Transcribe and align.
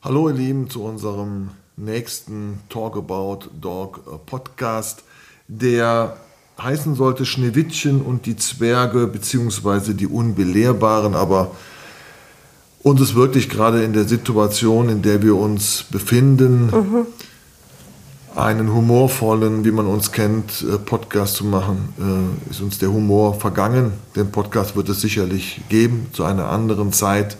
Hallo 0.00 0.30
ihr 0.30 0.34
Lieben 0.36 0.70
zu 0.70 0.84
unserem 0.84 1.50
nächsten 1.76 2.60
Talk 2.70 2.96
About 2.96 3.50
Dog 3.60 4.24
Podcast, 4.24 5.04
der 5.48 6.16
heißen 6.58 6.94
sollte 6.94 7.26
Schneewittchen 7.26 8.00
und 8.00 8.24
die 8.24 8.36
Zwerge 8.36 9.06
beziehungsweise 9.06 9.94
die 9.94 10.06
Unbelehrbaren, 10.06 11.14
aber 11.14 11.50
uns 12.82 13.00
ist 13.00 13.14
wirklich 13.14 13.48
gerade 13.48 13.82
in 13.82 13.92
der 13.92 14.04
Situation, 14.04 14.88
in 14.88 15.02
der 15.02 15.22
wir 15.22 15.36
uns 15.36 15.84
befinden, 15.90 16.66
mhm. 16.66 17.06
einen 18.36 18.72
humorvollen, 18.72 19.64
wie 19.64 19.70
man 19.70 19.86
uns 19.86 20.12
kennt, 20.12 20.62
äh, 20.62 20.78
Podcast 20.78 21.36
zu 21.36 21.44
machen, 21.44 22.36
äh, 22.46 22.50
ist 22.50 22.60
uns 22.60 22.78
der 22.78 22.90
Humor 22.90 23.34
vergangen. 23.34 23.92
Den 24.16 24.30
Podcast 24.30 24.76
wird 24.76 24.88
es 24.88 25.00
sicherlich 25.00 25.60
geben 25.68 26.08
zu 26.12 26.24
einer 26.24 26.48
anderen 26.48 26.92
Zeit. 26.92 27.36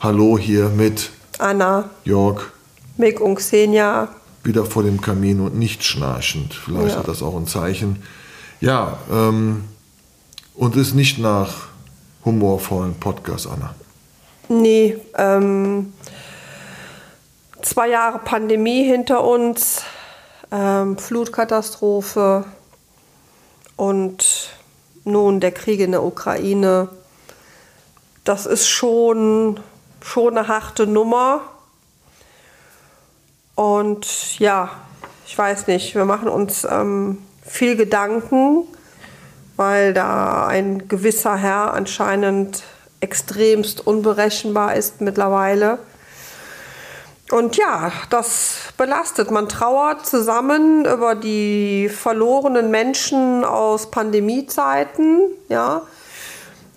Hallo 0.00 0.38
hier 0.38 0.68
mit 0.68 1.10
Anna, 1.38 1.90
Jörg, 2.04 2.52
Mick 2.96 3.20
und 3.20 3.36
Xenia. 3.36 4.08
Wieder 4.42 4.64
vor 4.64 4.82
dem 4.82 5.00
Kamin 5.00 5.40
und 5.40 5.56
nicht 5.56 5.84
schnarchend. 5.84 6.54
Vielleicht 6.54 6.90
ja. 6.90 6.98
hat 6.98 7.08
das 7.08 7.22
auch 7.22 7.36
ein 7.36 7.46
Zeichen. 7.46 8.02
Ja, 8.60 8.98
ähm, 9.12 9.64
und 10.54 10.76
ist 10.76 10.94
nicht 10.94 11.18
nach 11.18 11.66
humorvollen 12.24 12.94
Podcast, 12.94 13.48
Anna. 13.48 13.74
Nee, 14.48 14.96
ähm, 15.16 15.92
zwei 17.62 17.88
Jahre 17.88 18.20
Pandemie 18.20 18.84
hinter 18.84 19.24
uns, 19.24 19.82
ähm, 20.52 20.96
Flutkatastrophe 20.98 22.44
und 23.74 24.50
nun 25.02 25.40
der 25.40 25.50
Krieg 25.50 25.80
in 25.80 25.90
der 25.90 26.04
Ukraine. 26.04 26.88
Das 28.22 28.46
ist 28.46 28.68
schon, 28.68 29.58
schon 30.00 30.38
eine 30.38 30.46
harte 30.46 30.86
Nummer. 30.86 31.40
Und 33.56 34.38
ja, 34.38 34.70
ich 35.26 35.36
weiß 35.36 35.66
nicht, 35.66 35.96
wir 35.96 36.04
machen 36.04 36.28
uns 36.28 36.62
ähm, 36.62 37.18
viel 37.42 37.76
Gedanken, 37.76 38.62
weil 39.56 39.92
da 39.92 40.46
ein 40.46 40.86
gewisser 40.86 41.34
Herr 41.36 41.74
anscheinend 41.74 42.62
extremst 43.00 43.86
unberechenbar 43.86 44.74
ist 44.74 45.00
mittlerweile. 45.00 45.78
Und 47.30 47.56
ja, 47.56 47.90
das 48.10 48.58
belastet. 48.76 49.30
Man 49.30 49.48
trauert 49.48 50.06
zusammen 50.06 50.84
über 50.84 51.16
die 51.16 51.88
verlorenen 51.88 52.70
Menschen 52.70 53.44
aus 53.44 53.90
Pandemiezeiten, 53.90 55.22
ja. 55.48 55.82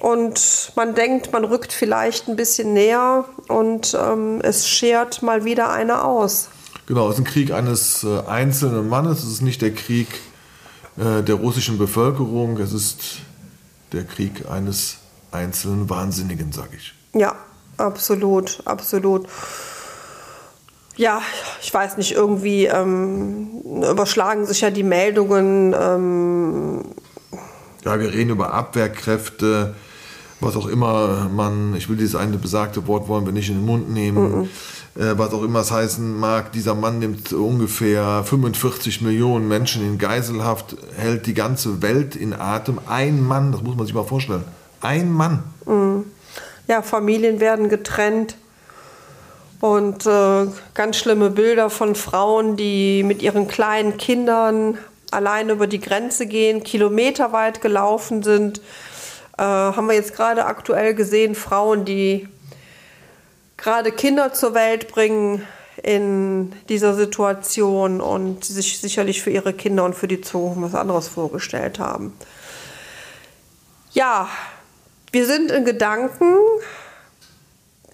Und 0.00 0.72
man 0.76 0.94
denkt, 0.94 1.32
man 1.32 1.44
rückt 1.44 1.72
vielleicht 1.72 2.28
ein 2.28 2.36
bisschen 2.36 2.74
näher 2.74 3.24
und 3.48 3.96
ähm, 3.98 4.40
es 4.42 4.68
schert 4.68 5.22
mal 5.22 5.44
wieder 5.44 5.72
einer 5.72 6.04
aus. 6.04 6.50
Genau, 6.86 7.08
es 7.08 7.14
ist 7.14 7.20
ein 7.20 7.24
Krieg 7.24 7.50
eines 7.50 8.04
äh, 8.04 8.20
einzelnen 8.26 8.88
Mannes. 8.88 9.24
Es 9.24 9.32
ist 9.32 9.40
nicht 9.40 9.62
der 9.62 9.72
Krieg 9.72 10.06
äh, 10.98 11.22
der 11.22 11.36
russischen 11.36 11.78
Bevölkerung. 11.78 12.58
Es 12.58 12.72
ist 12.72 13.20
der 13.92 14.04
Krieg 14.04 14.48
eines 14.50 14.98
einzelnen 15.36 15.88
Wahnsinnigen, 15.88 16.52
sage 16.52 16.76
ich. 16.76 16.94
Ja, 17.14 17.34
absolut, 17.76 18.60
absolut. 18.64 19.26
Ja, 20.96 21.20
ich 21.60 21.72
weiß 21.72 21.98
nicht, 21.98 22.12
irgendwie 22.12 22.66
ähm, 22.66 23.60
überschlagen 23.90 24.46
sich 24.46 24.62
ja 24.62 24.70
die 24.70 24.82
Meldungen. 24.82 25.74
Ähm 25.78 26.80
ja, 27.84 28.00
wir 28.00 28.12
reden 28.12 28.30
über 28.30 28.54
Abwehrkräfte, 28.54 29.74
was 30.40 30.56
auch 30.56 30.66
immer 30.66 31.28
man, 31.30 31.74
ich 31.76 31.88
will 31.88 31.96
dieses 31.96 32.16
eine 32.16 32.38
besagte 32.38 32.86
Wort 32.86 33.08
wollen 33.08 33.26
wir 33.26 33.32
nicht 33.32 33.50
in 33.50 33.56
den 33.56 33.66
Mund 33.66 33.90
nehmen, 33.90 34.40
mm 34.40 34.48
äh, 34.98 35.18
was 35.18 35.32
auch 35.32 35.42
immer 35.42 35.60
es 35.60 35.70
heißen 35.70 36.18
mag, 36.18 36.52
dieser 36.52 36.74
Mann 36.74 36.98
nimmt 36.98 37.32
ungefähr 37.32 38.24
45 38.24 39.02
Millionen 39.02 39.46
Menschen 39.48 39.84
in 39.84 39.98
Geiselhaft, 39.98 40.76
hält 40.96 41.26
die 41.26 41.34
ganze 41.34 41.82
Welt 41.82 42.16
in 42.16 42.32
Atem. 42.32 42.78
Ein 42.86 43.22
Mann, 43.22 43.52
das 43.52 43.62
muss 43.62 43.76
man 43.76 43.86
sich 43.86 43.94
mal 43.94 44.04
vorstellen. 44.04 44.44
Ein 44.80 45.10
Mann. 45.10 45.42
Mm. 45.64 46.00
Ja, 46.68 46.82
Familien 46.82 47.40
werden 47.40 47.68
getrennt. 47.68 48.36
Und 49.60 50.06
äh, 50.06 50.46
ganz 50.74 50.96
schlimme 50.96 51.30
Bilder 51.30 51.70
von 51.70 51.94
Frauen, 51.94 52.56
die 52.56 53.02
mit 53.02 53.22
ihren 53.22 53.48
kleinen 53.48 53.96
Kindern 53.96 54.78
allein 55.10 55.48
über 55.48 55.66
die 55.66 55.80
Grenze 55.80 56.26
gehen, 56.26 56.62
kilometerweit 56.62 57.62
gelaufen 57.62 58.22
sind 58.22 58.60
äh, 59.38 59.42
haben 59.42 59.86
wir 59.86 59.94
jetzt 59.94 60.14
gerade 60.14 60.46
aktuell 60.46 60.94
gesehen, 60.94 61.34
Frauen, 61.34 61.84
die 61.84 62.28
gerade 63.56 63.92
Kinder 63.92 64.32
zur 64.32 64.54
Welt 64.54 64.88
bringen 64.88 65.46
in 65.82 66.52
dieser 66.68 66.94
Situation 66.94 68.00
und 68.00 68.44
sich 68.44 68.80
sicherlich 68.80 69.22
für 69.22 69.30
ihre 69.30 69.52
Kinder 69.52 69.84
und 69.84 69.94
für 69.94 70.08
die 70.08 70.22
Zukunft 70.22 70.62
was 70.62 70.74
anderes 70.74 71.08
vorgestellt 71.08 71.78
haben. 71.78 72.14
Ja, 73.92 74.28
wir 75.16 75.24
sind 75.24 75.50
in 75.50 75.64
Gedanken. 75.64 76.34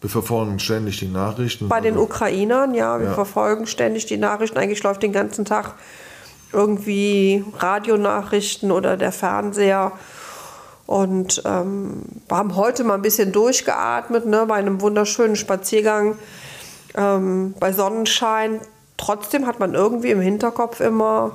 Wir 0.00 0.08
verfolgen 0.08 0.60
ständig 0.60 1.00
die 1.00 1.08
Nachrichten. 1.08 1.68
Bei 1.68 1.80
den 1.80 1.98
Ukrainern, 1.98 2.74
ja, 2.74 3.00
wir 3.00 3.08
ja. 3.08 3.12
verfolgen 3.12 3.66
ständig 3.66 4.06
die 4.06 4.18
Nachrichten. 4.18 4.56
Eigentlich 4.56 4.84
läuft 4.84 5.02
den 5.02 5.12
ganzen 5.12 5.44
Tag 5.44 5.74
irgendwie 6.52 7.44
Radionachrichten 7.58 8.70
oder 8.70 8.96
der 8.96 9.10
Fernseher. 9.10 9.90
Und 10.86 11.42
ähm, 11.44 12.02
wir 12.28 12.36
haben 12.36 12.54
heute 12.54 12.84
mal 12.84 12.94
ein 12.94 13.02
bisschen 13.02 13.32
durchgeatmet, 13.32 14.24
ne, 14.24 14.44
bei 14.46 14.54
einem 14.54 14.80
wunderschönen 14.80 15.34
Spaziergang 15.34 16.16
ähm, 16.94 17.52
bei 17.58 17.72
Sonnenschein. 17.72 18.60
Trotzdem 18.96 19.44
hat 19.44 19.58
man 19.58 19.74
irgendwie 19.74 20.12
im 20.12 20.20
Hinterkopf 20.20 20.78
immer, 20.78 21.32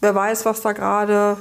wer 0.00 0.14
weiß, 0.14 0.44
was 0.44 0.60
da 0.60 0.70
gerade 0.70 1.38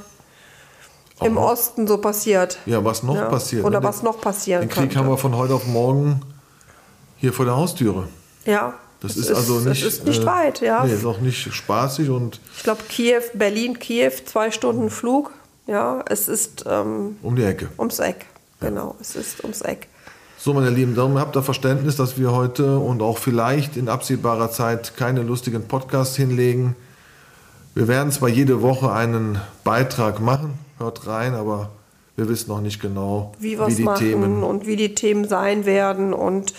im 1.22 1.36
noch. 1.36 1.52
Osten 1.52 1.88
so 1.88 1.98
passiert. 1.98 2.58
Ja, 2.66 2.84
was 2.84 3.04
noch 3.04 3.16
ja? 3.16 3.26
passiert. 3.26 3.66
Oder 3.66 3.80
ne? 3.80 3.88
was 3.88 4.04
noch 4.04 4.20
passieren 4.20 4.62
Den 4.62 4.70
Krieg 4.70 4.84
könnte. 4.84 5.00
haben 5.00 5.10
wir 5.10 5.18
von 5.18 5.36
heute 5.36 5.54
auf 5.54 5.68
morgen 5.68 6.22
hier 7.18 7.34
vor 7.34 7.46
der 7.46 7.56
Haustüre. 7.56 8.08
Ja. 8.46 8.74
Das 9.02 9.18
ist, 9.18 9.30
ist, 9.30 9.36
also 9.36 9.60
nicht, 9.60 9.84
das 9.84 9.94
ist 9.94 10.06
nicht 10.06 10.22
äh, 10.22 10.26
weit, 10.28 10.62
ja. 10.62 10.86
Nee, 10.86 10.94
ist 10.94 11.06
auch 11.06 11.20
nicht 11.20 11.52
spaßig 11.54 12.10
und. 12.10 12.40
Ich 12.56 12.64
glaube, 12.64 12.84
Kiew, 12.88 13.22
Berlin, 13.34 13.80
Kiew, 13.80 14.12
zwei 14.26 14.52
Stunden 14.52 14.92
Flug. 14.92 15.32
Ja, 15.66 16.04
es 16.08 16.28
ist 16.28 16.66
ähm, 16.68 17.18
um 17.24 17.36
die 17.36 17.44
Ecke. 17.44 17.70
Ums 17.78 18.00
Eck. 18.00 18.26
Genau, 18.60 18.96
es 19.02 19.16
ist 19.16 19.42
ums 19.44 19.62
Eck. 19.62 19.88
So, 20.38 20.54
meine 20.54 20.70
Lieben, 20.70 20.96
darum 20.96 21.20
habt 21.20 21.36
ihr 21.36 21.44
Verständnis, 21.44 21.96
dass 21.96 22.18
wir 22.18 22.32
heute 22.32 22.80
und 22.80 23.02
auch 23.02 23.18
vielleicht 23.18 23.78
in 23.78 23.90
absehbarer 23.90 24.52
Zeit 24.52 24.98
keine 24.98 25.22
lustigen 25.22 25.68
Podcasts 25.68 26.16
hinlegen. 26.16 26.76
Wir 27.74 27.88
werden 27.88 28.12
zwar 28.12 28.30
jede 28.30 28.62
Woche 28.62 28.92
einen 28.92 29.40
Beitrag 29.64 30.20
machen, 30.20 30.56
hört 30.82 31.08
rein, 31.08 31.34
aber 31.34 31.70
wir 32.16 32.28
wissen 32.28 32.50
noch 32.50 32.62
nicht 32.62 32.82
genau, 32.82 33.32
wie, 33.40 33.60
wie 33.60 33.76
die 33.76 33.88
Themen 33.98 34.44
und 34.44 34.68
wie 34.68 34.76
die 34.76 34.96
Themen 34.96 35.28
sein 35.28 35.66
werden. 35.66 36.14
Und 36.14 36.54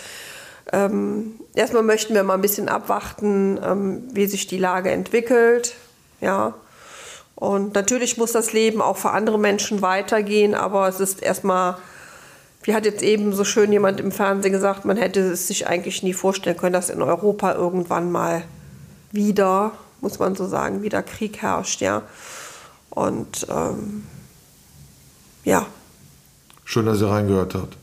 ähm, 0.72 1.34
erstmal 1.54 1.82
möchten 1.82 2.14
wir 2.14 2.22
mal 2.22 2.34
ein 2.34 2.40
bisschen 2.40 2.68
abwarten, 2.68 3.58
ähm, 3.62 4.02
wie 4.12 4.26
sich 4.26 4.46
die 4.46 4.58
Lage 4.58 4.90
entwickelt. 4.90 5.74
Ja, 6.20 6.54
und 7.42 7.74
natürlich 7.74 8.18
muss 8.18 8.30
das 8.30 8.52
Leben 8.52 8.80
auch 8.80 8.96
für 8.96 9.10
andere 9.10 9.36
Menschen 9.36 9.82
weitergehen, 9.82 10.54
aber 10.54 10.86
es 10.86 11.00
ist 11.00 11.20
erstmal, 11.22 11.76
wie 12.62 12.72
hat 12.72 12.84
jetzt 12.84 13.02
eben 13.02 13.32
so 13.32 13.42
schön 13.42 13.72
jemand 13.72 13.98
im 13.98 14.12
Fernsehen 14.12 14.52
gesagt, 14.52 14.84
man 14.84 14.96
hätte 14.96 15.18
es 15.18 15.48
sich 15.48 15.66
eigentlich 15.66 16.04
nie 16.04 16.12
vorstellen 16.12 16.56
können, 16.56 16.72
dass 16.72 16.88
in 16.88 17.02
Europa 17.02 17.54
irgendwann 17.54 18.12
mal 18.12 18.44
wieder, 19.10 19.72
muss 20.00 20.20
man 20.20 20.36
so 20.36 20.46
sagen, 20.46 20.82
wieder 20.82 21.02
Krieg 21.02 21.42
herrscht, 21.42 21.80
ja. 21.80 22.02
Und 22.90 23.46
ähm, 23.50 24.04
ja. 25.44 25.66
Schön, 26.64 26.86
dass 26.86 27.00
ihr 27.00 27.08
reingehört 27.08 27.54
habt. 27.54 27.76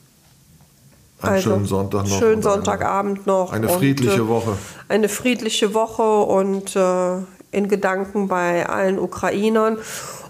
Einen 1.21 1.33
also, 1.33 1.49
schönen 1.49 1.65
Sonntag 1.65 2.07
noch. 2.07 2.19
Schönen 2.19 2.41
Sonntagabend 2.41 3.27
noch. 3.27 3.51
Eine 3.51 3.67
friedliche 3.67 4.23
und, 4.23 4.29
äh, 4.29 4.31
Woche. 4.31 4.57
Eine 4.87 5.09
friedliche 5.09 5.73
Woche 5.73 6.21
und 6.21 6.75
äh, 6.75 7.17
in 7.51 7.67
Gedanken 7.67 8.27
bei 8.27 8.67
allen 8.67 8.99
Ukrainern 8.99 9.77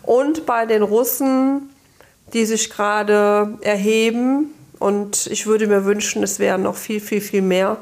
und 0.04 0.46
bei 0.46 0.66
den 0.66 0.82
Russen, 0.82 1.70
die 2.34 2.46
sich 2.46 2.70
gerade 2.70 3.58
erheben. 3.62 4.52
Und 4.80 5.28
ich 5.28 5.46
würde 5.46 5.68
mir 5.68 5.86
wünschen, 5.86 6.24
es 6.24 6.40
wären 6.40 6.64
noch 6.64 6.76
viel, 6.76 7.02
viel, 7.02 7.22
viel 7.22 7.42
mehr. 7.42 7.78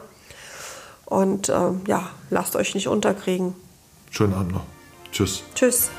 Und 1.06 1.48
äh, 1.48 1.54
ja, 1.88 2.10
lasst 2.30 2.58
euch 2.58 2.76
nicht 2.76 2.90
unterkriegen. 2.90 3.56
Schönen 4.10 4.34
Abend 4.34 4.52
noch. 4.52 4.64
Tschüss. 5.12 5.44
Tschüss. 5.56 5.90